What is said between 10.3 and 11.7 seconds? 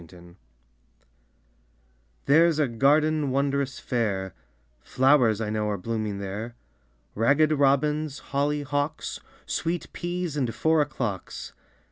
and Four o'clocks.